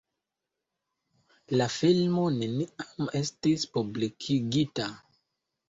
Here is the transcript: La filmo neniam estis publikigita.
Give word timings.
La 1.61 1.67
filmo 1.73 2.25
neniam 2.39 3.13
estis 3.21 3.69
publikigita. 3.79 4.91